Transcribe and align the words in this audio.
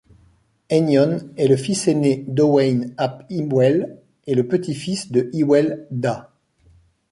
Einion 0.71 1.29
est 1.37 1.47
le 1.47 1.55
fils 1.55 1.87
aîné 1.87 2.25
d'Owain 2.27 2.87
ap 2.97 3.23
Hywel 3.29 4.01
et 4.25 4.33
le 4.33 4.47
petit-fils 4.47 5.11
de 5.11 5.29
Hywel 5.31 5.85
Dda. 5.91 6.33